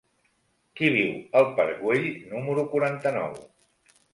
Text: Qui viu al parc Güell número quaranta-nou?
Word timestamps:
Qui 0.79 0.89
viu 0.95 1.11
al 1.41 1.47
parc 1.59 1.83
Güell 1.83 2.09
número 2.35 2.67
quaranta-nou? 2.73 3.41